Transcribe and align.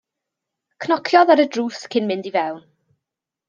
Cnociodd 0.85 1.33
ar 1.35 1.43
y 1.45 1.47
drws 1.57 1.85
cyn 1.97 2.11
mynd 2.13 2.33
i 2.33 2.35
fewn. 2.41 2.69